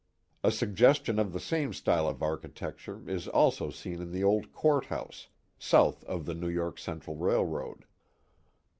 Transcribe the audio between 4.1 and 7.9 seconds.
the old court house, south of the New York Central Railroad.